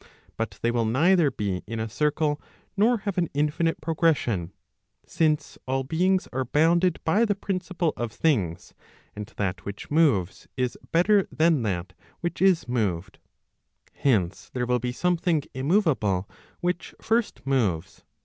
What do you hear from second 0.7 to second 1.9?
will neither be in a